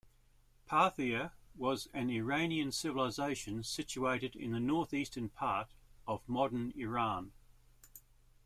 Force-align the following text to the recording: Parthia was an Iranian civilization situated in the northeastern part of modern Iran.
Parthia 0.65 1.33
was 1.53 1.87
an 1.93 2.09
Iranian 2.09 2.71
civilization 2.71 3.61
situated 3.63 4.35
in 4.35 4.49
the 4.51 4.59
northeastern 4.59 5.29
part 5.29 5.75
of 6.07 6.27
modern 6.27 6.73
Iran. 6.75 7.33